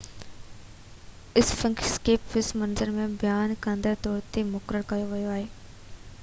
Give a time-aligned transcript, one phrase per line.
[1.41, 5.47] اسفنڪس کي پس منظر ۽ بيان ڪندڙ جي طور تي مقرر ڪيو ويو آهي